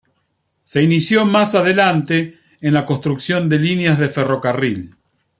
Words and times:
Se 0.63 0.81
inició 0.81 1.27
más 1.27 1.53
adelante 1.53 2.39
en 2.59 2.73
la 2.73 2.87
construcción 2.87 3.47
de 3.49 3.59
líneas 3.59 3.99
de 3.99 4.09
ferrocarril. 4.09 4.95